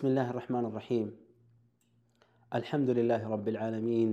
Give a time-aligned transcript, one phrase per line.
[0.00, 1.06] بسم الله الرحمن الرحيم
[2.54, 4.10] الحمد لله رب العالمين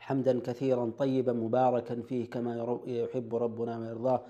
[0.00, 2.52] حمدا كثيرا طيبا مباركا فيه كما
[2.86, 4.20] يحب ربنا ويرضاه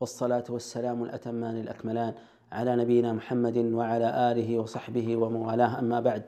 [0.00, 2.14] والصلاة والسلام الأتمان الأكملان
[2.52, 6.24] على نبينا محمد وعلى آله وصحبه ومن والاه أما بعد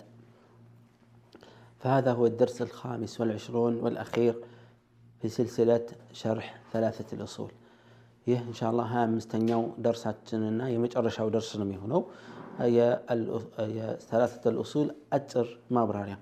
[1.78, 4.34] فهذا هو الدرس الخامس والعشرون والأخير
[5.20, 7.52] في سلسلة شرح ثلاثة الأصول
[8.26, 12.00] ይህ እንሻላ ሀያ አምስተኛው ደርሳችንና የመጨረሻው ደርስ ነው የሚሆነው
[13.76, 16.16] የሰላሰተ ልኡሱል አጭር ማብራሪያ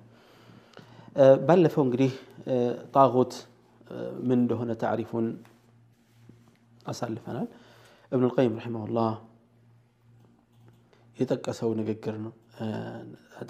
[1.46, 2.12] ባለፈው እንግዲህ
[2.94, 3.32] ጣጉት
[4.28, 5.26] ምን እንደሆነ ታሪፉን
[6.86, 7.48] አሳልፈናል
[8.12, 9.10] እብን ልቀይም ረሒመሁላህ
[11.16, 12.32] የጠቀሰው ንግግር ነው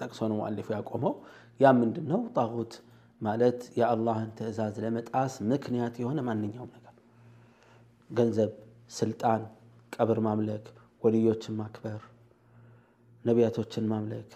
[0.01, 1.15] ጠቅሶ ነው ሙአሊፉ ያቆመው
[1.61, 2.73] ያ ምንድን ነው ጣጉት
[3.21, 6.95] ማለት የአላህን ትእዛዝ ለመጣስ ምክንያት የሆነ ማንኛውም ነገር
[8.11, 8.51] ገንዘብ፣
[8.91, 9.43] ስልጣን፣
[9.93, 10.65] ቀብር ማምለክ፣
[11.03, 12.01] ወልዮችን ማክበር፣
[13.27, 14.31] ነቢያቶችን ማምለክ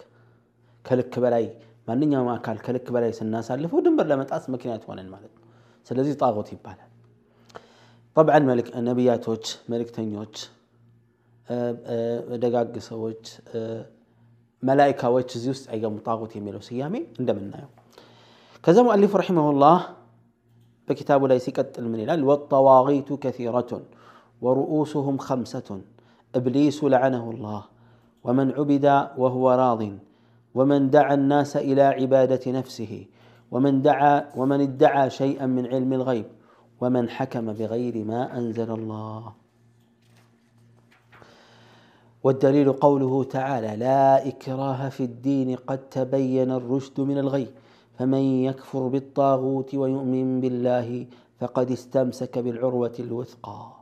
[0.85, 1.45] ከልክ በላይ
[1.87, 5.43] ማንኛውም አካል ከልክ በላይ ስናሳልፈው ድንበር ለመጣስ ምክንያት ሆነን ማለት ነው።
[5.87, 6.89] ስለዚህ ጣዖት ይባላል።
[8.17, 8.45] ጠብዓን
[8.87, 10.35] ነቢያቶች፣ መልእክተኞች፣
[12.43, 13.23] ደጋግ ሰዎች፣
[14.63, 17.71] መላኢካዎች እዚህ ውስጥ አይገሙ ጣዖት የሚለው ስያሜ እንደምናየው
[18.63, 19.77] ከዛ ሙአሊፍ ረሒመሁላህ
[20.87, 22.21] በኪታቡ ላይ ሲቀጥል ምን ይላል?
[22.29, 23.83] ወጠዋጊቱ ከሲረቱን
[24.41, 25.81] ወሩኡሱሁም ኸምሰቱን
[26.33, 27.61] እብሊሱ ለዐነሁ ላህ
[28.24, 29.88] ومن عبد وهو راض
[30.54, 33.06] ومن دعا الناس إلى عبادة نفسه
[33.50, 36.26] ومن دعا ومن ادعى شيئا من علم الغيب
[36.80, 39.32] ومن حكم بغير ما أنزل الله.
[42.24, 47.46] والدليل قوله تعالى لا إكراه في الدين قد تبين الرشد من الغي
[47.98, 51.06] فمن يكفر بالطاغوت ويؤمن بالله
[51.40, 53.72] فقد استمسك بالعروة الوثقى.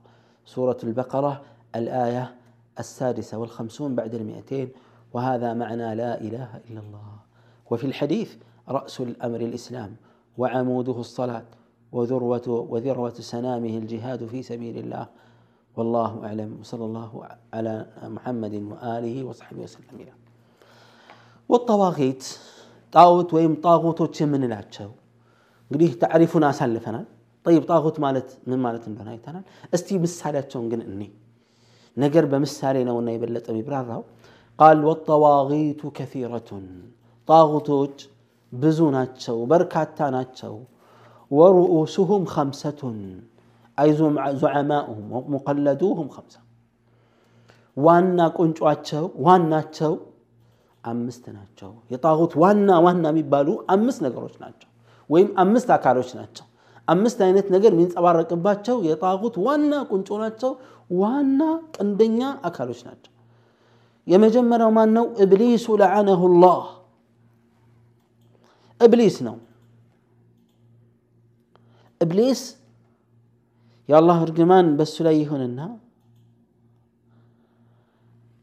[0.47, 1.43] سورة البقرة
[1.77, 2.40] الآية
[2.78, 4.70] السادسة والخمسون بعد المئتين
[5.14, 7.10] وهذا معنى لا إله إلا الله
[7.72, 8.36] وفي الحديث
[8.70, 9.96] رأس الأمر الإسلام
[10.38, 11.46] وعموده الصلاة
[11.92, 15.06] وذروة وذروة سنامه الجهاد في سبيل الله
[15.78, 17.12] والله أعلم وصلى الله
[17.54, 20.14] على محمد وآله وصحبه وسلم إلى
[21.50, 22.24] والطواغيت
[22.94, 24.90] ጣዖት ወይም ጣዖቶች የምንላቸው
[25.72, 27.06] እንግዲህ ታሪፉን አሳልፈናል።
[27.46, 29.44] ጠይብ ጣዖት ማለት ምን ማለት እንደሆነ አይተናል።
[29.76, 31.02] እስቲ ምሳሌያቸውን ግን እኔ
[31.98, 34.02] ነገር በምሳሌ ነውና የበለጠ የሚብራራው
[34.60, 36.66] ቃል ወጠዋጊቱ ከሲረቱን
[37.30, 37.98] ጣዖቶች
[38.54, 40.54] ብዙ ናቸው፣ በርካታ ናቸው።
[41.32, 42.98] ወሩኡሱሁም ኸምሰቱን
[43.78, 43.90] አይ
[44.42, 46.36] ዙዓማኡሁም ሙቀለዱሁም ኸምሳ
[47.78, 49.94] ዋና ቁንጯቸው ዋናቸው
[50.84, 54.70] አምስት ናቸው። የጣዖት ዋና ዋና የሚባሉ አምስት ነገሮች ናቸው፣
[55.10, 56.46] ወይም አምስት አካሎች ናቸው።
[56.91, 60.53] አምስት አይነት ነገር የሚንጸባረቅባቸው የጣዖት ዋና ቁንጮ ናቸው፣
[61.01, 61.41] ዋና
[61.75, 63.13] ቀንደኛ አካሎች ናቸው።
[64.07, 65.07] የመጀመሪያው ማን ነው?
[65.25, 66.63] እብሊሱ ለዓነሁ ላህ
[68.81, 69.37] እብሊስ ነው።
[72.01, 72.43] እብሊስ
[73.89, 75.61] የአላህ እርግማን በሱ ላይ ይሁንና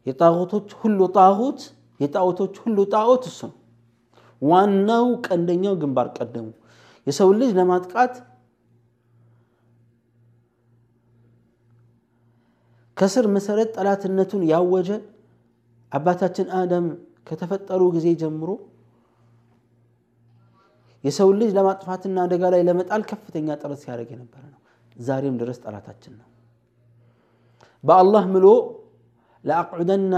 [0.06, 1.60] የጣዖቶች ሁሉ ጣዖት
[2.00, 3.56] የጣዖቶች ሁሉ ጣዖት እሱ ነው።
[4.42, 6.46] ዋናው ቀንደኛው ግንባር ቀደሙ
[7.06, 8.14] የሰው ልጅ ለማጥቃት
[12.97, 14.89] ከስር መሰረት ጠላትነቱን ያወጀ
[15.91, 16.85] አባታችን አደም
[17.27, 18.49] ከተፈጠሩ ጊዜ ጀምሮ
[21.03, 24.59] የሰው ልጅ ለማጥፋትና አደጋ ላይ ለመጣል ከፍተኛ ጥረት ሲያደርግ የነበረ ነው።
[25.01, 26.27] ዛሬም ድረስ ጠላታችን ነው።
[27.83, 28.47] በአላህ ምሎ
[29.43, 30.15] ለአቅዑደና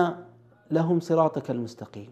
[0.69, 2.11] ለሁም ሲራጠከ ልሙስተቂም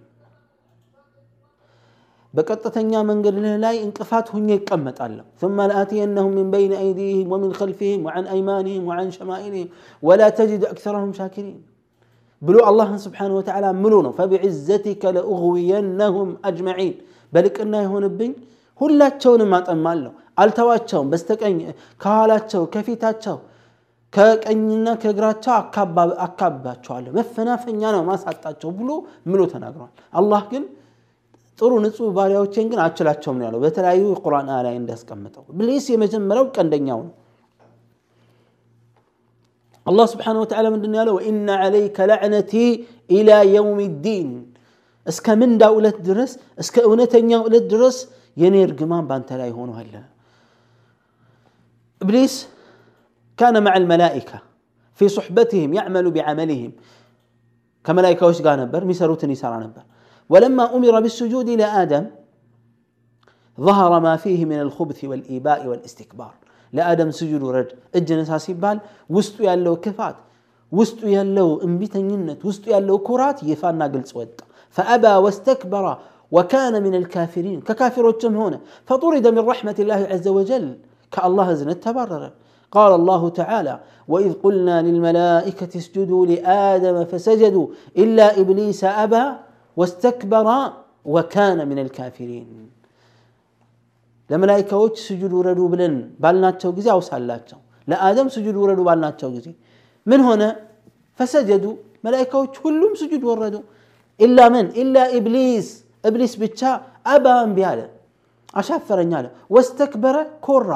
[2.38, 8.84] በቀጥተኛ መንገድ ላይ እንቅፋት ሁኜ ይቀመጣለሁ ثم لآتينهم من بين أيديهم ومن خلفهم وعن أيمانهم
[8.90, 9.68] وعن شمائلهم
[10.04, 11.58] ولا تجد أكثرهم شاكرين
[12.42, 16.95] ብሎ አላህን ስብሓን ወተዓላ ምሎ ነው ፈቢዕዘቲከ ለኡግዊየነሁም አጅመዒን
[17.34, 18.31] በልቅና የሆንብኝ
[18.81, 20.12] ሁላቸውንም አጠማለሁ
[20.42, 21.57] አልተዋቸውም በስተቀኝ
[22.04, 23.38] ከኋላቸው ከፊታቸው
[24.13, 25.54] ከቀኝና ከእግራቸው
[26.25, 28.90] አካባቸዋለሁ መፈናፈኛ ነው ማሳጣቸው ብሎ
[29.31, 30.63] ምሎ ተናግሯል። አላህ ግን
[31.60, 37.13] ጥሩ ንጹህ ባሪያዎቼን ግን አችላቸውም ነው ያለው በተለያዩ የቁርአን ላይ እንዳስቀምጠው። ኢብሊስ የመጀመሪያው ቀንደኛው ነው።
[39.88, 42.54] አላህ ስብሓነሁ ወተዓላ ምንድን ያለው ወኢነ ዐለይከ ለዕነቲ
[43.10, 44.30] ኢላ የውም ዲን
[45.07, 47.98] እስከ ምንዳው ዕለት ድረስ እስከ እውነተኛው ዕለት ድረስ
[48.38, 49.94] የኔ እርግማን በአንተ ላይ ሆኖ አለ።
[52.01, 52.36] ኢብሊስ
[53.40, 54.40] كان مع الملائكة
[55.00, 56.72] في صحبتهم يعمل بعملهم
[57.86, 59.84] كملائكة وش قال نبر ميسروت يسار نبر
[60.31, 62.06] ولما أمر بالسجود لآدم
[63.68, 66.34] ظهر ما فيه من الخبث والإيباء والاستكبار
[66.78, 68.78] ለአደም ስጁድ ውረድ እጅ ነሳ ሲባል
[69.16, 70.18] ውስጡ ያለው ክፋት
[70.80, 74.40] ውስጡ ያለው እምቢተኝነት ውስጡ ያለው ኩራት ይፋና ግልጽ ወጣ
[74.75, 75.86] فأبى واستكبر
[76.36, 80.66] وكان من الكافرين ككافر هنا فطرد من رحمة الله عز وجل
[81.13, 82.24] كالله زنت تبرر
[82.75, 83.75] قال الله تعالى
[84.12, 87.68] وإذ قلنا للملائكة اسجدوا لآدم فسجدوا
[88.04, 89.25] إلا إبليس أبى
[89.80, 90.48] واستكبر
[91.06, 92.48] وكان من الكافرين
[94.30, 99.48] ለመላይካዎች ስጁድ ውረዱ ብለን ባልናቸው ጊዜ አውሳላቸው ለአደም ስጁድ ውረዱ ባልናቸው ጊዜ
[100.07, 100.44] ምን ሆነ
[101.19, 101.66] ፈሰጀዱ
[102.06, 103.56] መላይካዎች ሁሉም ስጁድ ወረዱ
[104.19, 105.68] ኢላ ምን ኢላ ኢብሊስ
[106.10, 106.62] እብሊስ ብቻ
[107.13, 107.81] አባ እምቢ አለ
[108.62, 109.25] አሻፈረኝ አለ
[109.56, 110.18] ወስተክበረ
[110.48, 110.72] ኮራ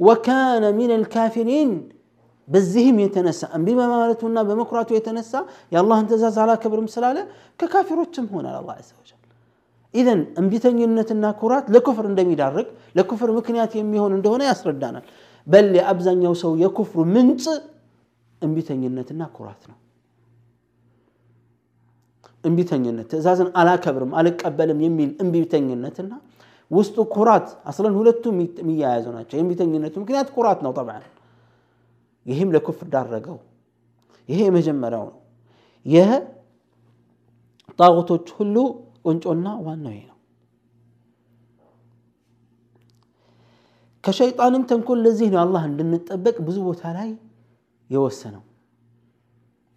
[0.00, 1.72] ወካነ ሚን አልካፊሪን
[2.47, 5.33] በዚህም የተነሳ እምቢ በማለቱና በመኩራቱ የተነሳ
[5.71, 7.17] የአላህን ትእዛዝ አላከብርም ስላለ
[7.59, 9.13] ከካፊሮችም ሆናል አላህ ዐዘ ወጀል።
[9.93, 12.67] ኢዘን እምቢተኝነትና ኩራት ለኩፍር እንደሚዳርግ
[12.97, 15.05] ለኩፍር ምክንያት የሚሆን እንደሆነ ያስረዳናል።
[15.47, 17.43] በል የአብዛኛው ሰው የኩፍሩ ምንጭ
[18.41, 19.77] እምቢተኝነትና ኩራት ነው።
[22.43, 26.11] እምቢተኝነት ትእዛዝን አላከብርም አልቀበልም የሚል እምቢተኝነትና
[26.71, 28.23] ውስጡ ኩራት አስለን ሁለቱ
[28.61, 31.03] የሚያያዙ ናቸው። የእምቢተኝነቱ ምክንያት ኩራት ነው ጠብዓን
[32.26, 33.38] ይህም ለኩፍር ዳረገው
[34.28, 35.18] ይሄ የመጀመሪያው ነው
[35.86, 36.10] ይህ
[37.78, 38.56] ጣዖቶች ሁሉ
[39.04, 40.18] ቁንጮና ዋናው ይሄ ነው
[44.04, 47.10] ከሸይጣንም ተንኮል ለዚህ ነው አላህ እንድንጠበቅ ብዙ ቦታ ላይ
[47.90, 48.42] የወሰነው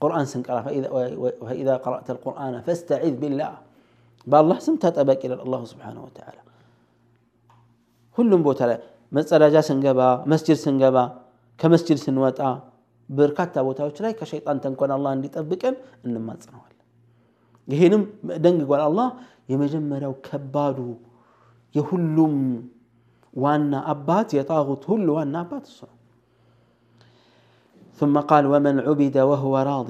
[0.01, 0.57] ቁርአን ስንቀራ
[1.41, 3.53] ፈኢዛ ቀረእተ ልቁርአን ፈስተዒዝ ቢላህ
[4.27, 6.37] በአላህ ስም ተጠበቅ ይላል አላሁ ስብሓነሁ ወተዓላ
[8.17, 8.77] ሁሉም ቦታ ላይ
[9.11, 10.01] መጸዳጃ ስንገባ
[10.31, 10.97] መስጅድ ስንገባ
[11.59, 12.39] ከመስጅድ ስንወጣ
[13.09, 15.75] በርካታ ቦታዎች ላይ ከሸይጣን ተንኮል አላህ እንዲጠብቀን
[16.05, 16.71] እንማጽነዋለን
[17.67, 18.03] ይሄንም
[18.45, 19.09] ደንግጓል አላህ
[19.51, 20.79] የመጀመሪያው ከባዱ
[21.75, 22.35] የሁሉም
[23.33, 25.93] ዋና አባት የጣጉት ሁሉ ዋና አባት እሱ ነው
[27.99, 29.89] ثم قال ومن عبد وهو راض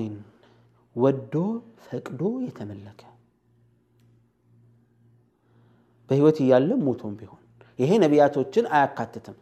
[0.96, 1.36] ወዶ
[1.86, 3.02] ፈቅዶ የተመለከ
[6.10, 7.42] በህይወት እያለ ሞቶም ቢሆን
[7.80, 9.36] ይሄ ነቢያቶችን አያካትትም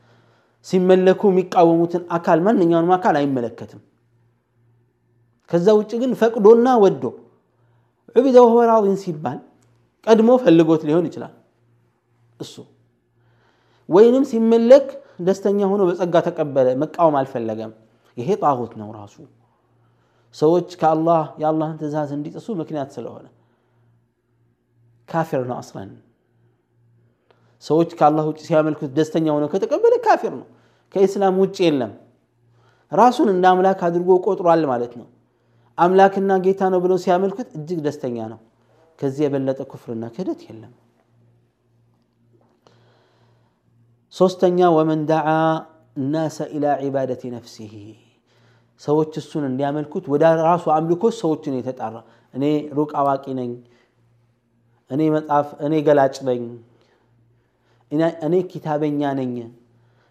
[0.69, 3.81] ሲመለኩ የሚቃወሙትን አካል ማንኛውንም አካል አይመለከትም።
[5.51, 7.05] ከዛ ውጭ ግን ፈቅዶና ወዶ
[8.17, 8.63] ዑቢደ ወሁወ
[9.03, 9.39] ሲባል
[10.07, 11.33] ቀድሞ ፈልጎት ሊሆን ይችላል።
[12.41, 12.55] እሱ
[13.89, 14.87] ወይንም ሲመለክ
[15.21, 17.73] ደስተኛ ሆኖ በጸጋ ተቀበለ መቃወም አልፈለገም።
[18.17, 19.17] ይሄ ጣሁት ነው ራሱ።
[20.35, 23.27] ሰዎች ከአላህ የአላህን ትእዛዝ እንዲጥሱ ምክንያት ስለሆነ
[25.09, 25.91] ካፊር ነው አስለን።
[27.65, 30.47] ሰዎች ከአላህ ውጭ ሲያመልኩት ደስተኛ ሆነው ከተቀበለ ካፊር ነው
[30.95, 31.93] ከኢስላም ውጭ የለም።
[32.93, 35.07] ራሱን እንደ አምላክ አድርጎ ቆጥሯል ማለት ነው።
[35.79, 38.39] አምላክና ጌታ ነው ብለው ሲያመልኩት እጅግ ደስተኛ ነው።
[38.99, 40.73] ከዚህ የበለጠ ኩፍርና ክህደት የለም።
[44.15, 45.29] ሶስተኛ ወመን ደዓ
[46.07, 47.73] ናሰ ኢላ ዒባደቲ ነፍሲህ
[48.81, 51.97] ሰዎች እሱን እንዲያመልኩት ወደ ራሱ አምልኮት ሰዎችን የተጣራ።
[52.35, 52.45] እኔ
[52.79, 53.53] ሩቅ አዋቂ ነኝ።
[54.91, 56.43] እኔ መጽሐፍ እኔ ገላጭ ነኝ።
[58.27, 59.33] እኔ ኪታበኛ ነኝ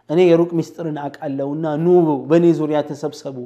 [0.10, 1.88] እኔ የሩቅ ሚስጥርን አቃለውና ኑ
[2.30, 3.38] በእኔ ዙሪያ ተሰብሰቡ።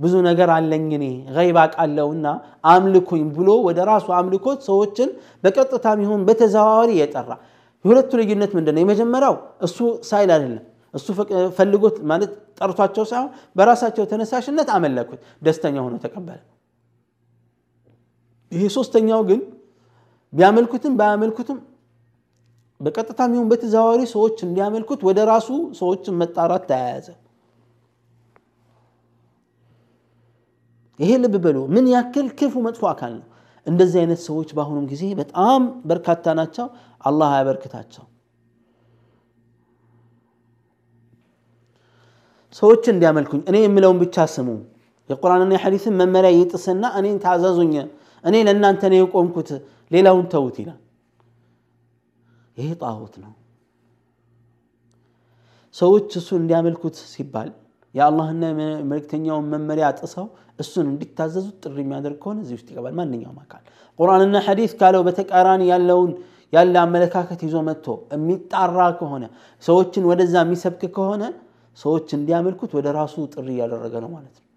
[0.00, 1.04] ብዙ ነገር አለኝ እኔ
[1.34, 2.26] ገይብ አቃለውና
[2.70, 5.10] አምልኩኝ ብሎ ወደ ራሱ አምልኮት ሰዎችን
[5.44, 7.30] በቀጥታም ይሁን በተዘዋዋሪ የጠራ።
[7.84, 9.34] የሁለቱ ልዩነት ምንድን ነው የመጀመሪያው
[9.66, 9.78] እሱ
[10.10, 10.62] ሳይል አይደለም።
[10.94, 11.06] እሱ
[11.56, 16.40] ፈልጎት ማለት ጠርቷቸው ሳይሆን በራሳቸው ተነሳሽነት አመለኩት ደስተኛ ሆኖ ተቀበለ።
[18.52, 19.40] ይሄ ሶስተኛው ግን
[20.32, 21.58] ቢያመልኩትም ባያመልኩትም
[22.82, 25.48] በቀጥታም ይሁን በተዘዋዋሪ ሰዎች እንዲያመልኩት ወደ ራሱ
[25.80, 27.08] ሰዎችን መጣራት ተያያዘ።
[30.98, 33.26] ይሄ ልብ በሉ ምን ያክል ክፉ መጥፎ አካል ነው!
[33.66, 35.60] እንደዚህ አይነት ሰዎች በአሁኑም ጊዜ በጣም
[35.90, 36.66] በርካታ ናቸው።
[37.04, 38.04] አላህ አያበርክታቸው
[42.56, 44.48] ሰዎች እንዲያመልኩኝ እኔ የምለውን ብቻ ስሙ።
[45.10, 47.72] የቁርአንና የሐዲስን መመሪያ ይጥስና እኔን ታዘዙኝ
[48.24, 49.48] እኔ ለእናንተ ነው የቆምኩት
[49.90, 50.81] ሌላውን ተውት ይላል
[52.62, 53.32] ይሄ ጣዖት ነው።
[55.74, 57.50] ሰዎች እሱን እንዲያመልኩት ሲባል
[57.94, 58.42] የአላህና
[58.90, 60.26] መልእክተኛውን መመሪያ ጥሰው
[60.58, 63.62] እሱን እንዲታዘዙት ጥሪ የሚያደርግ ከሆነ እዚህ ውስጥ ይገባል ማንኛውም አካል።
[63.98, 66.10] ቁርአንና ሐዲስ ካለው በተቃራኒ ያለውን
[66.52, 69.24] ያለ አመለካከት ይዞ መጥቶ የሚጣራ ከሆነ
[69.62, 71.22] ሰዎችን ወደዛ የሚሰብክ ከሆነ
[71.78, 74.48] ሰዎች እንዲያመልኩት ወደ ራሱ ጥሪ እያደረገ ነው ማለት ነው።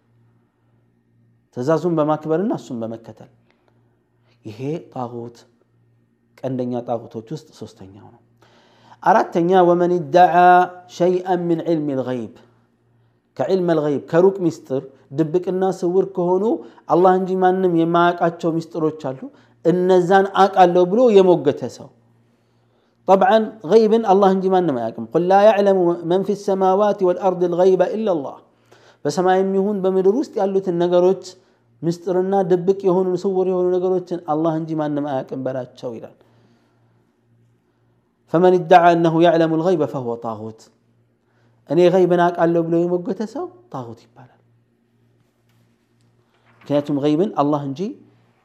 [1.57, 3.29] ትእዛዙን በማክበርና እሱን በመከተል
[4.45, 4.59] ይሄ
[4.93, 5.37] ጣዖት
[6.44, 8.20] ቀንደኛ ጣዖቶች ውስጥ ሶስተኛው ነው
[9.02, 10.34] አራተኛ ወመን ይደዓ
[10.96, 12.34] ሸይአን ምን ዕልም ልገይብ
[13.36, 14.82] ከዕልም ልገይብ ከሩቅ ሚስጥር
[15.18, 16.44] ድብቅና ስውር ከሆኑ
[16.94, 19.20] አላህ እንጂ ማንም የማያውቃቸው ሚስጥሮች አሉ
[19.64, 21.88] እነዛን አቃለሁ ብሎ የሞገተ ሰው
[23.08, 23.38] طبعا
[23.72, 25.78] غيبا الله እንጂ ማንም አያውቅም قل لا يعلم
[26.10, 28.36] من في السماوات والأرض الغيب إلا الله
[29.04, 31.24] በሰማይም ይሁን በምድር ውስጥ ያሉትን ነገሮች
[31.82, 36.16] ምስጢርና ድብቅ የሆኑ ስውር የሆኑ ነገሮችን አላህ እንጂ ማንም አያውቅም በላቸው ይላል
[38.32, 40.60] ፈመን ይደዓ እነሁ ያዕለሙ ልገይበ ፈሁወ ጣሁት
[41.68, 44.36] እኔ ገይብን አውቃለሁ ብሎ የሞገተ ሰው ጣሁት ይባላል
[46.62, 47.80] ምክንያቱም ገይብን አላህ እንጂ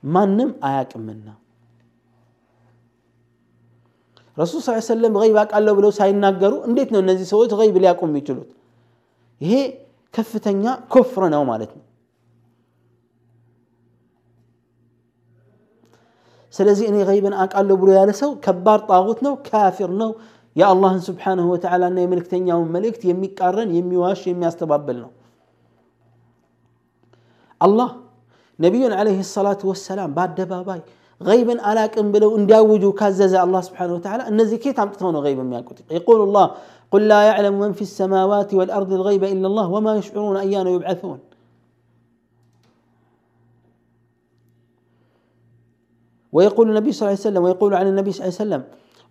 [0.03, 1.27] ማንም አያውቅምና
[4.37, 8.49] ረሱል ስ ሰለም ገይብ አውቃለሁ ብለው ሳይናገሩ እንዴት ነው እነዚህ ሰዎች ገይብ ሊያውቁ የሚችሉት
[9.41, 9.53] ይሄ
[10.13, 11.83] ከፍተኛ ኩፍር ነው ማለት ነው
[16.53, 20.11] ስለዚህ እኔ ገይብን አውቃለሁ ብሎ ያለ ሰው ከባድ ጣጉት ነው ካፊር ነው
[20.55, 25.11] የአላህን ስብሓንሁ ወተዓላ እና የመልእክተኛውን መልእክት የሚቃረን የሚዋሽ የሚያስተባብል ነው
[27.61, 27.89] አላህ
[28.59, 30.81] ነቢዩን ዓለይሂ ሰላቱ ወሰላም በአደባባይ
[31.21, 36.21] ገይብን አላቅም ብለው እንዲያውጁ ካዘዘ አላህ ስብሓንሁ ወተዓላ እነዚህ ኬት አምጥተው ነው ገይብ የሚያውቁት የቁሉ
[36.37, 36.47] ላህ
[36.93, 41.19] قل لا يعلم من في السماوات والأرض الغيب إلا الله وما يشعرون أيان يبعثون
[46.32, 48.62] ويقول النبي صلى الله عليه وسلم ويقول عن النبي صلى الله عليه وسلم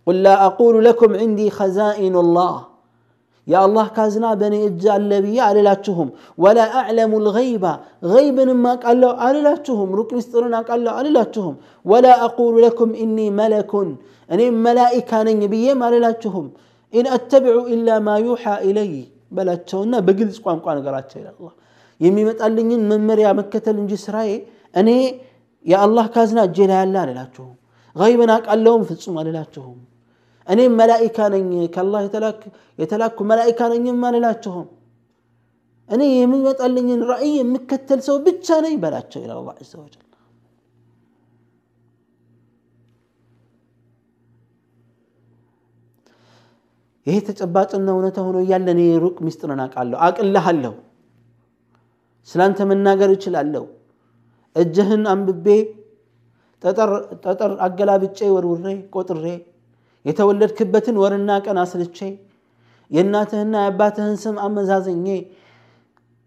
[0.06, 2.66] قل لا أقول لكم عندي خزائن الله.
[3.48, 7.64] يا الله كازنا بني إجال لبي على لاتهم ولا أعلم الغيب.
[8.04, 12.94] غيب ما قال له على لاتهم ركن استرنا قال له على لاتهم ولا أقول لكم
[12.96, 13.72] إني ملك.
[14.32, 16.52] أني ملائكة نبي على لاتهم
[16.96, 19.20] إن أتبع إلا ما يوحى إلي.
[19.32, 21.52] بلاتشونا بقلس قوام قوام قراتش إلى الله
[22.02, 24.44] يمي متقلنين من مريا مكة الانجي سراي
[24.78, 25.29] أني
[25.65, 27.53] የአላህ ካዝና እጄ ላይ ያለ አልላችሁም
[27.97, 29.79] ገይብን አውቃለሁም ፍጹም አልላችሁም
[30.47, 32.01] እኔም መላኢካ ነኝ ከአላህ
[32.81, 34.67] የተላኩ መላኢካ ነኝም አልላችሁም
[35.89, 40.01] እኔ የሚመጣልኝን ራእይ የምከተል ሰው ብቻ ነኝ በላቸው ይላል አላህ ዐዘ ወጀል
[47.07, 50.75] ይሄ ተጨባጭና እውነታ ሆኖ እያለ እኔ ሩቅ ሚስጥርን አውቃለሁ አቅልሃለሁ
[52.29, 53.65] ስላንተ መናገር እችላለሁ
[54.57, 55.47] እጅህን አንብቤ
[57.25, 59.25] ጠጠር አገላብጬ ወርውሬ ቆጥሬ
[60.05, 61.99] የተወለድክበትን ወርና ቀን አስልቼ
[62.91, 65.07] የእናትህና የአባትህን ስም አመዛዝኜ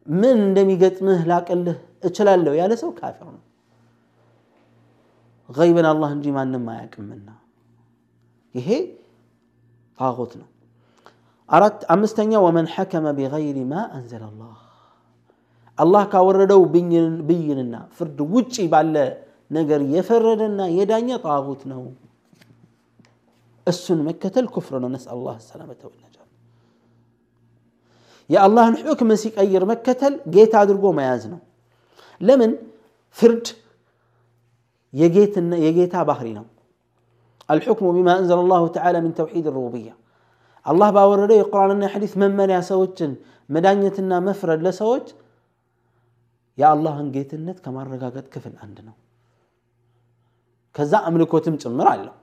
[0.08, 3.44] ምን እንደሚገጥምህ ላቅልህ እችላለሁ ያለ ሰው ካፊር ነው
[5.50, 7.28] ገይብን አላህ እንጂ ማንም አያውቅምና
[8.56, 8.70] ይሄ
[9.98, 10.48] ጣዖት ነው
[11.50, 14.56] አራት አምስተኛ ወመን ሐከመ ቢገይሪ ማ አንዘለ አላህ
[15.82, 16.62] አላህ ካወረደው
[17.30, 18.96] ብይንና ፍርድ ውጪ ባለ
[19.52, 21.82] ነገር የፈረደና የዳኘ ጣጉት ነው
[23.68, 26.16] እሱን መከተል ኩፍር ነው ነስ አላህ ሰላመተ ወነጃ
[28.30, 31.42] የአላህን ሕክም ሲቀይር መከተል ጌታ አድርጎ መያዝ ነው
[32.22, 32.52] ለምን
[33.18, 33.48] ፍርድ
[35.64, 36.46] የጌታ ባህሪ ነው
[37.50, 39.94] الحكم بما أنزل الله تعالى من توحيد الربوبية
[40.66, 43.12] الله باوردو የቁርአንና የሐዲስ መመሪያ ሰዎችን
[43.50, 45.06] መዳኘትና መፍረድ ለሰዎች
[46.59, 48.95] የአላህን ጌትነት ከማረጋገጥ ክፍል አንድ ነው።
[50.75, 52.15] ከዛ አምልኮትም ጭምር አለው።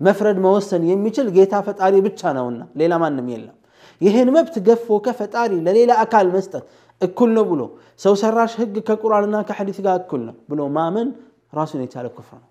[0.00, 3.56] መፍረድ መወሰን የሚችል ጌታ ፈጣሪ ብቻ ነውና ሌላ ማንም የለም።
[4.00, 6.64] ይህን መብት ገፎ ከፈጣሪ ለሌላ አካል መስጠት
[7.00, 7.62] እኩል ነው ብሎ
[8.00, 11.08] ሰው ሰራሽ ህግ ከቁርአንና ከሐዲስ ጋር እኩል ነው ብሎ ማመን
[11.52, 12.48] ራሱን የቻለ ኩፍር ነው።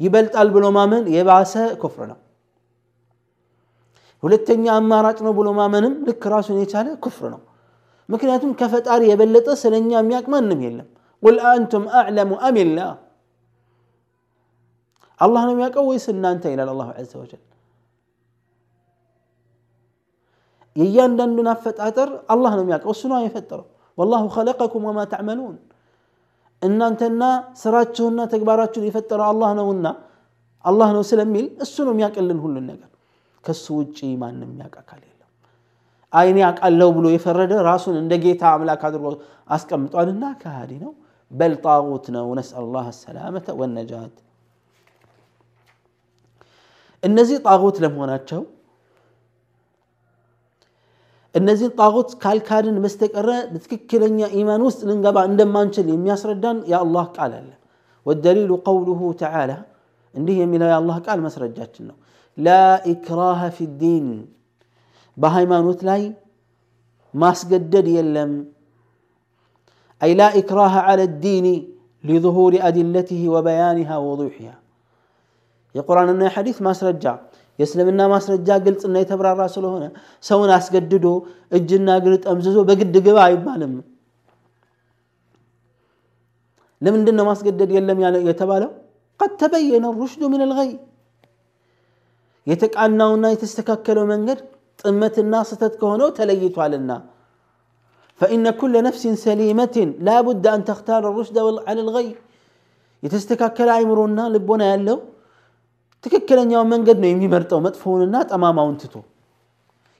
[0.00, 2.18] ይበልጣል ብሎ ማመን የባሰ ኩፍር ነው።
[4.22, 7.40] ሁለተኛ አማራጭ ነው ብሎ ማመንም ልክ ራሱን የቻለ ኩፍር ነው
[8.09, 10.87] ምክንያቱም ከፈጣሪ የበለጠ ስለኛ የሚያውቅ ማንም የለም
[11.23, 12.89] ቁል አንቱም አዕለሙ አሚላህ
[15.19, 17.41] አላህ ነው የሚያውቀው ወይስ እናንተ ይላል አላሁ ዐዘ ወጀል
[20.75, 23.67] የእያንዳንዱን አፈጣጠር አላህ ነው የሚያውቀው እሱ ነው የፈጠረው
[23.97, 25.55] ወላሁ ኸለቀኩም ወማ ተዕመሉን
[26.61, 27.23] እናንተና
[27.61, 29.87] ስራችሁና ተግባራችሁን የፈጠረው አላህ ነውና
[30.65, 32.89] አላህ ነው ስለሚል እሱ ነው የሚያውቅልን ሁሉን ነገር
[33.43, 35.12] ከሱ ውጭ ማንም የሚያውቅ አካል የለም
[36.13, 39.05] አይኔ አውቃለሁ ብሎ የፈረደ ራሱን እንደ ጌታ አምላክ አድርጎ
[39.55, 40.91] አስቀምጧልና ከሃዲ ነው
[41.31, 44.15] በል ጣጉት ነው ነስአል ላህ ሰላመተ ወነጃት
[47.03, 48.41] እነዚህ ጣጉት ለመሆናቸው
[51.35, 57.49] እነዚህን ጣጉት ካልካድን በስተቀረ በትክክለኛ ኢማን ውስጥ ልንገባ እንደማንችል የሚያስረዳን የአላህ ቃል አለ
[58.05, 59.51] ወደሊሉ ቀውሉሁ ተዓላ
[60.15, 61.97] እንዲህ የሚለው የአላህ ቃል መስረጃችን ነው
[62.37, 62.49] ላ
[62.93, 64.07] ኢክራሃ ፊ ዲን
[65.17, 66.01] በሃይማኖት ላይ
[67.13, 68.33] ማስገደድ የለም
[70.01, 71.45] أي لا إكراه على الدين
[72.03, 74.55] لظهور أدلته وبيانها ووضوحها
[75.75, 77.03] የቁርአን እና የሐዲስ ማስረጃ
[77.59, 79.83] የእስልምና ማስረጃ ግልጽና የተብራራ ስለሆነ
[80.27, 81.05] ሰውን አስገድዶ
[81.57, 83.73] እጅና እግር ጠምዝዞ በግድ ግባ አይባልም
[86.81, 88.71] ለምንድን ነው ማስገደድ የለም የተባለው
[89.19, 90.71] ቀድ ተበየነ ሩሽዱ ምን ልገይ
[92.47, 94.39] የተቃናውና የተስተካከለው መንገድ
[94.81, 96.91] ጥመትና ስተት ከሆነው ተለይቷልና
[98.21, 102.07] ፈኢነ ኩለ ነፍሲን ሰሊመትን ላቡድ አን ተክታረ ሩሽደ ዐለ ልገይ
[103.03, 104.97] የተስተካከለ አይምሮና ልቦና ያለው
[106.03, 108.95] ትክክለኛውን መንገድ ነው የሚመርጠው መጥፎውንና ጠማማውን ትቶ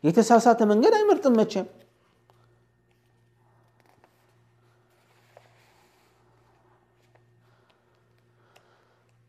[0.04, 1.68] የተሳሳተ መንገድ አይመርጥም መቼም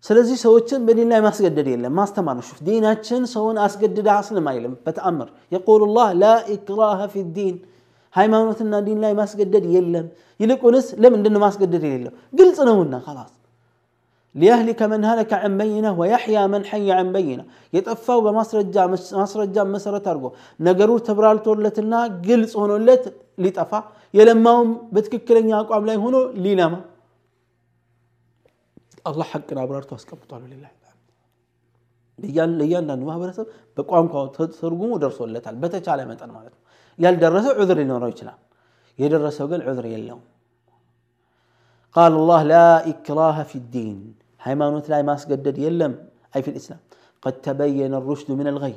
[0.05, 5.81] ስለዚህ ሰዎችን በዲን ላይ ማስገደድ የለም ማስተማር ነው። ዲናችን ሰውን አስገድደ አስልም አይልም። በተአምር የቁሉ
[5.95, 7.55] ላህ ላ ኢክራሃ ፊ ዲን
[8.13, 10.05] ሃይማኖትና ዲን ላይ ማስገደድ የለም።
[10.39, 12.13] ይልቁንስ ለምንድን ማስገደድ የሌለው?
[12.33, 13.31] ግልጽ ነውና ላስ
[14.35, 17.41] ሊያህሊከ መን ሀለከ ዐን በይና ወያሕያ መን ሐየ ዐን በይና
[17.73, 18.75] የጠፋው በማስረጃ
[19.19, 20.25] ማስረጃ መሰረት አድርጎ
[20.59, 21.93] ነገሩ ተብራርቶለትና
[22.25, 23.05] ግልጽ ሆኖለት
[23.37, 23.71] ሊጠፋ
[24.13, 26.75] የለማውም በትክክለኛ አቋም ላይ ሆኖ ሊለማ።
[29.07, 30.71] الله حق نابرار تاسك بطال لله
[32.19, 33.47] ليان ليان نانو ما برسب
[33.77, 36.59] بقام كاو ترجم ودرس ولا تعال بتا ما تعلم هذا
[37.03, 38.33] يال درس عذر إنه رويت لا
[39.01, 40.21] يدرس قال عذر يلهم
[41.95, 43.97] قال الله لا إكراه في الدين.
[44.43, 45.93] هاي ما نوت لا يماس قدد يلم.
[46.35, 46.79] أي في الإسلام.
[47.23, 48.75] قد تبين الرشد من الغي.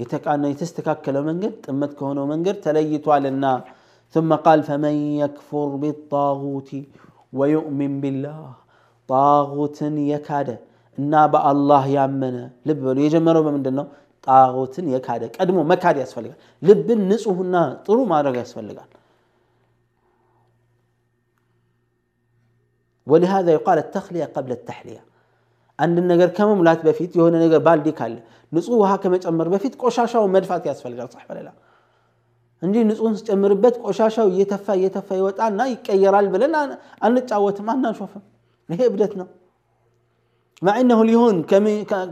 [0.00, 0.54] يتك أن من
[0.86, 3.60] قد منقر تمت كونه قد تليت على النار.
[4.14, 6.70] ثم قال فمن يكفر بالطاغوت
[7.32, 8.59] ويؤمن بالله.
[9.09, 10.49] ጣጉትን የካደ
[10.97, 13.87] እና በአላህ ያመነ ልብ በሉ የጀመረው በምንድን ነው
[14.27, 17.55] ጣጉትን የካደ ቀድሞ መካድ ያስፈልጋል ልብን ንጹህና
[17.87, 18.89] ጥሩ ማድረግ ያስፈልጋል
[23.07, 25.01] ولهذا يقال التخلية قبل التحلية
[25.79, 28.13] አንድ ነገር ከመሙላት በፊት የሆነ ነገር ባልዲ ካለ
[28.51, 31.49] ንጹህ ውሃ ከመጨመር በፊት ቆሻሻውን መድፋት ያስፈልጋል صح በሌላ
[32.61, 36.53] እንጂ ንጹህን ስጨምርበት ቆሻሻው እየተፋ እየተፋ ይወጣና ይቀየራል ብለን
[37.07, 38.23] አንጫወትም አናሾፍም
[38.70, 39.28] ይሄ እብደት ነው።
[40.62, 41.36] ማዕነሁ ሊሆን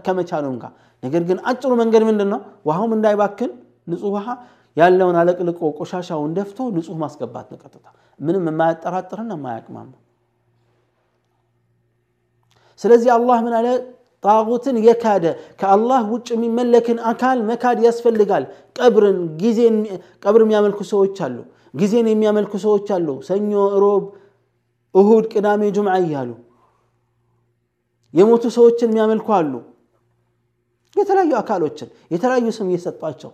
[0.07, 0.73] ከመቻሉም ጋር።
[1.03, 3.51] ነገር ግን አጭሩ መንገድ ምንድን ነው ውሃውም እንዳይባክን
[3.89, 4.27] ንጹህ ውሃ
[4.77, 7.87] ያለውን አለቅልቆ ቆሻሻውን ደፍቶ ንጹህ ማስገባት ነው ቀጥታ።
[8.21, 9.93] ምንም የማያጠራጥርና የማያቅማማ።
[12.81, 13.69] ስለዚህ አላህ ምን አለ?
[14.25, 15.25] ጣጉትን የካደ
[15.61, 18.45] ከአላህ ውጭ የሚመለክን አካል መካድ ያስፈልጋል።
[18.79, 19.77] ቀብርን ጊዜን
[20.25, 21.37] ቀብር የሚያመልኩ ሰዎች አሉ።
[21.75, 24.05] ጊዜን የሚያመልኩ ሰዎች አሉ። ሰኞ ሮብ
[24.95, 26.31] እሁድ ቅዳሜ ጁምዓ እያሉ
[28.15, 29.53] የሞቱ ሰዎችን የሚያመልኩ አሉ።
[30.97, 33.33] የተለያዩ አካሎችን የተለያዩ ስም እየሰጧቸው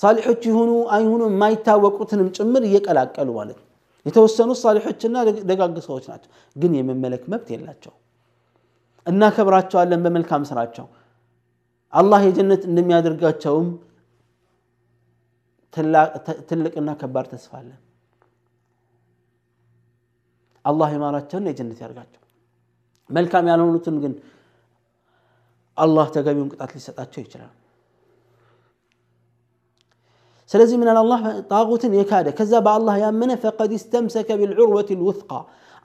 [0.00, 3.68] ሳሊሖች ይሁኑ አይሁኑ የማይታወቁትንም ጭምር እየቀላቀሉ ማለት ነው።
[4.06, 5.16] የተወሰኑት ሳሊሖችና
[5.50, 7.92] ደጋግ ሰዎች ናቸው ግን የመመለክ መብት የላቸው።
[9.06, 10.86] እናከብራቸዋለን በመልካም ስራቸው።
[11.92, 13.68] አላህ የጀነት እንደሚያደርጋቸውም
[16.48, 17.78] ትልቅና ከባድ ተስፋ አለን።
[20.64, 22.21] አላህ የማራቸውን የጀነት ያርጋቸው
[23.12, 24.12] መልካም ያልሆኑትም ግን
[25.78, 27.52] አላህ ተገቢውን ቅጣት ሊሰጣቸው ይችላል
[30.50, 31.20] ስለዚህ ምናል አላህ
[31.50, 35.30] ጣዖትን የካደ ከዛ በአላህ ያመነ ፈቀድ ስተምሰከ ቢልዑርወት ልውትቃ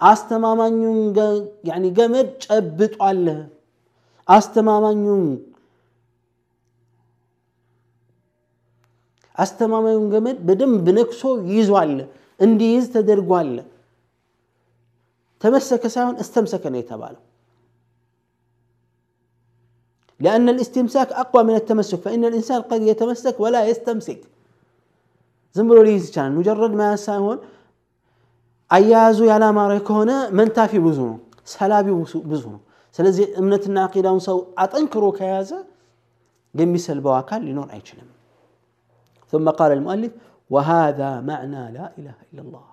[0.01, 0.99] አስተማማኙን
[1.97, 3.23] ገመድ ጨብጧል
[4.27, 5.23] አስተማማኙን
[9.37, 11.93] አስተማማኙን ገመድ በደንብ ነክሶ ይዟል
[12.39, 13.51] እንዲይዝ ተደርጓል
[15.42, 17.22] ተመሰከ ሳይሆን እስተምሰከ ነው የተባለው
[20.20, 24.20] لأن الاستمساك أقوى من التمسك فإن الإنسان قد يتمسك ولا يستمسك
[25.56, 27.38] ዝም ብሎ ሊይዝ ይቻላል ሙጀረድ መያዝ ሳይሆን
[28.70, 31.18] አያያዙ ያላማረ ከሆነ መንታፊ ብዙ ነው
[31.54, 31.96] ሰላቢው
[32.32, 32.60] ብዙ ነው
[32.96, 35.50] ስለዚህ እምነትና አቂዳውን ሰው አጠንክሮ ከያዘ
[36.54, 38.08] የሚሰልበው አካል ሊኖር አይችልም
[39.32, 40.12] ثم قال المؤلف
[40.50, 42.64] وهذا معنى لا إله إلا الله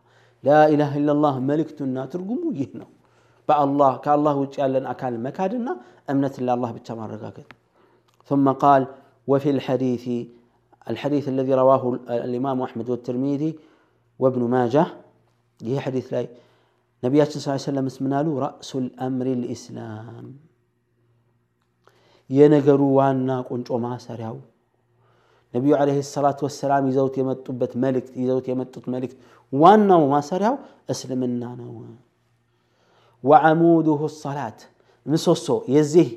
[0.44, 2.90] لا إله إلا الله መልእክቱና ትርጉሙ ይህ ነው
[3.50, 5.70] በአላህ ከአላህ ውጭ ያለን አካል መካድና
[6.12, 7.50] እምነትን ለአላህ ብቻ ማረጋገጥ
[8.30, 8.84] ثم قال
[9.28, 10.06] وفي الحديث
[10.92, 11.84] الحديث الذي رواه
[12.28, 13.52] الإمام أحمد والترمذي
[14.20, 14.86] وابن ماجه
[15.60, 16.26] ይህ ሐዲስ ላይ
[17.04, 20.28] ነቢያችን ስ ሰለም ምን አሉ ራእሱ ልአምሪ ልኢስላም
[22.30, 24.38] የነገሩ ዋና ቁንጮ ማሰሪያው
[25.55, 29.19] ነቢዩ ዓለይሂ ሰላቱ ወሰላም ይዘውት የመጡበት መልእክት ይዘውት የመጡት መልእክት
[29.53, 30.55] ዋናው ማሰሪያው
[30.93, 31.71] እስልምና ነው።
[33.25, 34.59] ወዐሙዱሁ ሰላት
[35.07, 36.09] ምሰሶ። የዚህ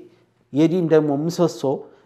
[0.53, 1.61] የዲን ደግሞ ምሰሶ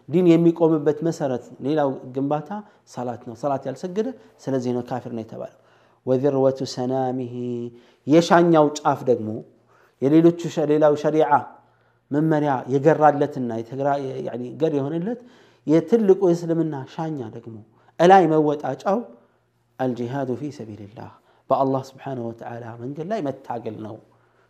[0.08, 2.50] ዲን የሚቆምበት መሰረት ሌላው ግንባታ
[2.94, 4.08] ሰላት ነው። ሰላት ያልሰገደ
[4.44, 5.58] ስለዚህ ነው ካፊር ነው የተባለው።
[6.06, 7.34] ወذርወቱ ሰናሚሂ
[8.06, 9.28] የሻኛው ጫፍ ደግሞ
[10.02, 10.40] የሌሎቹ
[10.72, 11.28] ሌላው ሸሪዓ
[12.10, 13.50] መመሪያ የገራለትና
[14.60, 15.20] ገር የሆነለት
[15.66, 17.56] የትልቁ የእስልምና ሻኛ ደግሞ
[18.00, 18.98] እላይ መወጣጫው
[19.78, 21.10] አልጂሃዱ ፊ ሰቢልላህ
[21.50, 23.96] በአላህ ስብሓንሁ ወተዓላ መንገድ ላይ መታገል ነው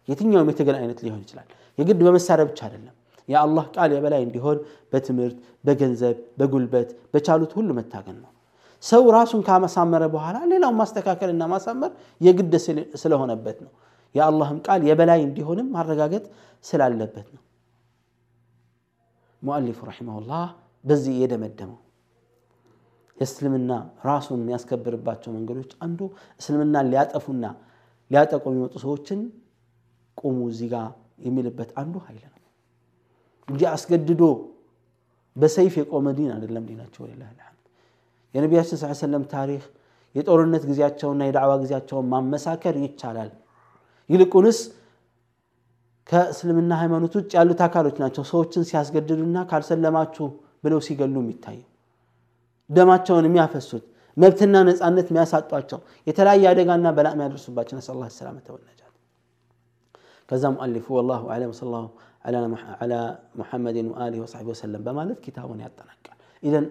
[0.09, 1.48] የትኛውም የትግል አይነት ሊሆን ይችላል
[1.79, 2.94] የግድ በመሳሪያ ብቻ አይደለም
[3.29, 4.59] የአላህ ቃል የበላይ እንዲሆን
[4.92, 8.31] በትምህርት በገንዘብ በጉልበት በቻሉት ሁሉ መታገል ነው
[8.83, 12.55] ሰው ራሱን ካመሳመረ በኋላ ሌላውን ማስተካከልና ማሳመር የግድ
[13.03, 13.72] ስለሆነበት ነው።
[14.14, 16.25] የአላህም ቃል የበላይ እንዲሆንም ማረጋገጥ
[16.64, 17.42] ስላለበት ነው።
[19.42, 20.42] ሙአሊፉ ረሒመሁላህ
[20.84, 21.78] በዚህ የደመደመው
[23.18, 23.72] የእስልምና
[24.08, 26.00] ራሱን የሚያስከብርባቸው መንገዶች አንዱ
[26.40, 27.44] እስልምናን ሊያጠፉና
[28.10, 29.20] ሊያጠቁ የሚመጡ ሰዎችን
[30.18, 30.72] ቁሙ እዚህ
[31.26, 32.38] የሚልበት አንዱ ኃይል ነው
[33.48, 34.22] እንጂ አስገድዶ
[35.36, 37.38] በሰይፍ የቆመ ዲን አይደለም ዲናቸው። አልሐምድ።
[38.34, 39.62] የነቢያችን ስ ሰለም ታሪክ
[40.14, 43.30] የጦርነት ጊዜያቸውና የዳዕዋ ጊዜያቸውን ማመሳከር ይቻላል።
[44.10, 44.58] ይልቁንስ
[46.08, 50.26] ከእስልምና ሃይማኖት ውጭ ያሉት አካሎች ናቸው ሰዎችን ሲያስገድዱና ካልሰለማችሁ
[50.63, 51.67] ብለው ሲገሉ የሚታየው
[52.69, 53.83] ደማቸውን የሚያፈሱት
[54.17, 58.93] መብትና ነፃነት የሚያሳጧቸው የተለያየ አደጋና በላእ የሚያደርሱባቸው ነስአል ላህ ሰላመተ ወነጃት።
[60.29, 61.86] ከዛ ሙአሊፉ ወላሁ አዕለም ወሰለላሁ
[62.77, 62.93] ዐላ
[63.39, 66.65] ሙሐመድን ወአሊሂ ወሰሕቢሂ ወሰለም በማለት ኪታቡን ያጠናቃል። ኢዘን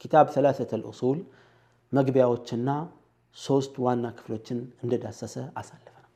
[0.00, 1.18] ኪታብ ሰላሰተል ኡሱል
[1.92, 2.70] መግቢያዎችና
[3.36, 6.10] ሶስት ዋና ክፍሎችን እንደዳሰሰ አሳለፈ ነው።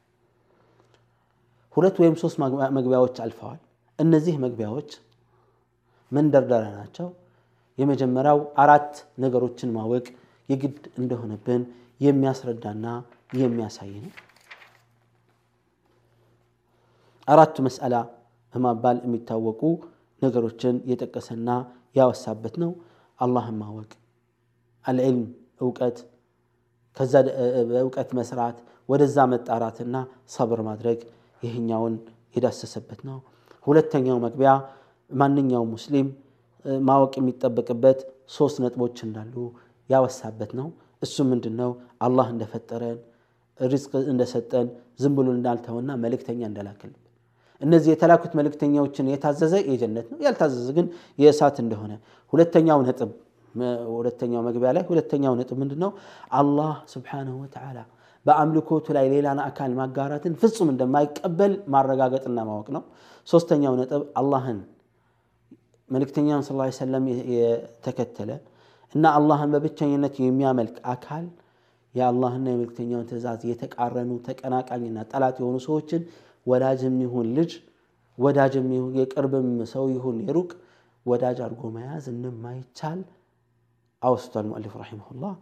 [1.76, 2.36] ሁለት ወይም ሶስት
[2.78, 3.60] መግቢያዎች አልፈዋል።
[3.98, 4.90] እነዚህ መግቢያዎች
[6.11, 7.07] መንደርደሪያ ናቸው።
[7.77, 8.93] የመጀመሪያው አራት
[9.23, 10.05] ነገሮችን ማወቅ
[10.49, 11.63] የግድ እንደሆነብን
[12.01, 12.85] የሚያስረዳና
[13.39, 14.11] የሚያሳይ ነው።
[17.27, 17.95] አራቱ መስአላ
[18.53, 19.61] በማባል የሚታወቁ
[20.21, 21.49] ነገሮችን የጠቀሰና
[21.95, 22.71] ያወሳበት ነው።
[23.19, 23.89] አላህን ማወቅ፣
[24.85, 25.21] አልዕልም
[25.61, 25.97] እውቀት፣
[26.97, 27.13] ከዛ
[27.69, 28.57] በእውቀት መስራት፣
[28.89, 29.95] ወደዛ መጣራትና
[30.35, 30.99] ሰብር ማድረግ
[31.41, 31.95] ይህኛውን
[32.35, 33.17] የዳሰሰበት ነው።
[33.67, 34.51] ሁለተኛው መግቢያ
[35.11, 36.07] ማንኛውም ሙስሊም
[36.85, 37.99] ማወቅ የሚጠበቅበት
[38.37, 39.35] ሶስት ነጥቦች እንዳሉ
[39.89, 40.67] ያወሳበት ነው።
[41.01, 41.71] እሱ ምንድን ነው?
[42.01, 42.97] አላህ እንደፈጠረን
[43.59, 44.67] ሪዝቅ እንደሰጠን
[44.99, 46.97] ዝም ብሎ እንዳልተውና መልእክተኛ እንደላከልን
[47.61, 50.87] እነዚህ የተላኩት መልእክተኛዎችን የታዘዘ የጀነት ነው፣ ያልታዘዘ ግን
[51.19, 51.93] የእሳት እንደሆነ።
[52.33, 53.11] ሁለተኛው ነጥብ
[53.93, 55.91] ሁለተኛው መግቢያ ላይ ሁለተኛው ነጥብ ምንድን ነው?
[56.31, 57.77] አላህ ስብሓነሁ ወተዓላ
[58.25, 62.83] በአምልኮቱ ላይ ሌላን አካል ማጋራትን ፍጹም እንደማይቀበል ማረጋገጥና ማወቅ ነው።
[63.27, 64.59] ሶስተኛው ነጥብ አላህን
[65.88, 68.30] መልእክተኛን ስ ሰለም የተከተለ
[68.94, 71.24] እና አላህን በብቸኝነት የሚያመልክ አካል
[71.94, 76.02] የአላህና የመልእክተኛውን ትእዛዝ የተቃረኑ ተቀናቃኝና ጠላት የሆኑ ሰዎችን
[76.46, 77.52] ወዳጅም ይሁን ልጅ
[78.18, 80.50] ወዳጅም ይሁን የቅርብም ሰው ይሁን የሩቅ
[81.06, 83.00] ወዳጅ አድርጎ መያዝ እንደማይቻል
[84.02, 85.34] አውስቷል ሙአሊፍ ረሒመሁላህ።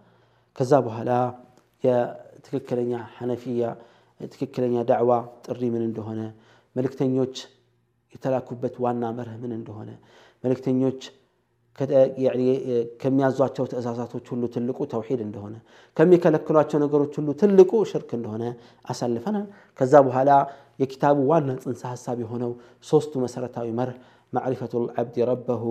[0.58, 1.10] ከዛ በኋላ
[1.84, 3.64] የትክክለኛ ሐነፊያ
[4.30, 5.12] ትክክለኛ ዳዕዋ
[5.46, 6.20] ጥሪ ምን እንደሆነ
[6.76, 7.36] መልእክተኞች
[8.14, 9.90] የተላኩበት ዋና መርህ ምን እንደሆነ
[10.44, 11.00] መልእክተኞች
[13.02, 15.54] ከሚያዟቸው ትእዛዛቶች ሁሉ ትልቁ ተውሒድ እንደሆነ
[15.96, 18.44] ከሚከለክሏቸው ነገሮች ሁሉ ትልቁ ሽርክ እንደሆነ
[18.84, 19.46] አሳልፈናል።
[19.78, 20.30] ከዛ በኋላ
[20.82, 22.52] የኪታቡ ዋና ጽንሰ ሀሳብ የሆነው
[22.86, 23.96] ሶስቱ መሰረታዊ መርህ
[24.32, 25.62] ማዕሪፈቱ ልዓብድ ረበሁ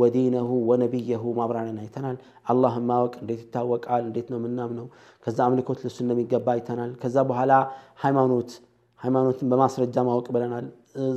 [0.00, 2.16] ወዲነሁ ወነቢየሁ ማብራሪያን አይተናል።
[2.50, 4.02] አላህን ማወቅ እንዴት ይታወቃል?
[4.08, 4.86] እንዴት ነው የምናምነው?
[5.24, 7.52] ከዛ አምልኮት ልሱ እንደሚገባ አይተናል። ከዛ በኋላ
[8.04, 8.50] ሃይማኖት
[9.01, 10.65] ሃይማኖትን በማስረጃ ማወቅ ብለናል።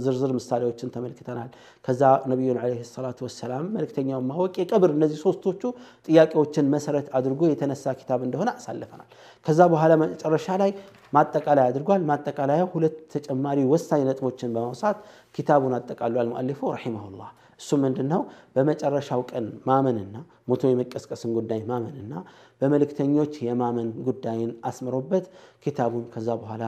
[0.03, 1.49] ዝርዝር ምሳሌዎችን ተመልክተናል።
[1.85, 5.63] ከዛ ነቢዩን ዓለይሂ ሰላቱ ወሰላም መልእክተኛውን ማወቅ የቀብር እነዚህ ሶስቶቹ
[6.09, 9.09] ጥያቄዎችን መሰረት አድርጎ የተነሳ ኪታብ እንደሆነ አሳልፈናል።
[9.47, 10.73] ከዛ በኋላ መጨረሻ ላይ
[11.13, 14.99] ማጠቃለያ አድርጓል። ማጠቃለያ ሁለት ተጨማሪ ወሳኝ ነጥቦችን በማውሳት
[15.35, 18.21] ኪታቡን አጠቃሏል ሙአሊፉ ረሒመሁላህ። እሱ ምንድን ነው?
[18.55, 20.15] በመጨረሻው ቀን ማመንና
[20.49, 22.13] ሞቶ የመቀስቀስን ጉዳይ ማመንና
[22.61, 25.27] በመልእክተኞች የማመን ጉዳይን አስምሮበት
[25.65, 26.65] ኪታቡን ከዛ በኋላ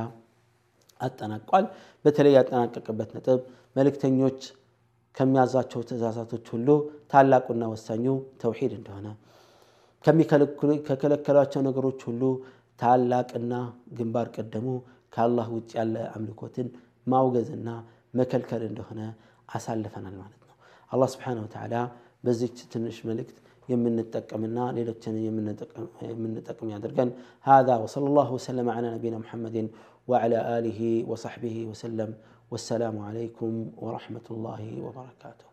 [1.05, 1.64] አጠናቋል።
[2.05, 3.40] በተለይ ያጠናቀቅበት ነጥብ
[3.77, 4.40] መልእክተኞች
[5.14, 6.69] ከሚያዛቸው ትእዛዛቶች ሁሉ
[7.12, 8.07] ታላቁና ወሳኙ
[8.43, 9.07] ተውሒድ እንደሆነ
[10.88, 12.23] ከከለከሏቸው ነገሮች ሁሉ
[12.81, 13.53] ታላቅና
[13.99, 14.67] ግንባር ቀደሙ
[15.12, 16.69] ከአላህ ውጭ ያለ አምልኮትን
[17.07, 17.69] ማውገዝና
[18.14, 19.01] መከልከል እንደሆነ
[19.49, 20.57] አሳልፈናል ማለት ነው።
[20.90, 21.75] አላህ ስብሓነሁ ወተዓላ
[22.25, 23.37] በዚች ትንሽ መልእክት
[23.69, 25.14] የምንጠቀምና ሌሎችን
[26.11, 27.11] የምንጠቅም ያደርገን።
[27.47, 29.69] ሃዛ ወሰለላሁ ወሰለም ዐላ ነቢይና ሙሐመድን
[30.09, 32.14] وعلى آله وصحبه وسلم.
[32.51, 35.47] والسلام عليكم ورحمة الله وبركاته.